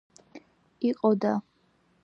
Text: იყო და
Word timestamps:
იყო 0.89 1.13
და 1.27 1.35